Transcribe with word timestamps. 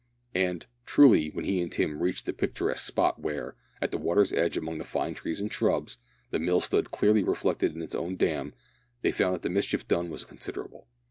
And, 0.33 0.65
truly, 0.83 1.29
when 1.29 1.45
he 1.45 1.61
and 1.61 1.71
Tim 1.71 2.01
reached 2.01 2.25
the 2.25 2.33
picturesque 2.33 2.83
spot 2.83 3.19
where, 3.19 3.55
at 3.79 3.91
the 3.91 3.99
water's 3.99 4.33
edge 4.33 4.57
among 4.57 4.81
fine 4.83 5.13
trees 5.13 5.39
and 5.39 5.53
shrubs, 5.53 5.99
the 6.31 6.39
mill 6.39 6.59
stood 6.59 6.89
clearly 6.89 7.23
reflected 7.23 7.75
in 7.75 7.83
its 7.83 7.93
own 7.93 8.17
dam, 8.17 8.55
they 9.03 9.11
found 9.11 9.35
that 9.35 9.43
the 9.43 9.49
mischief 9.51 9.87
done 9.87 10.09
was 10.09 10.23
considerable. 10.25 10.87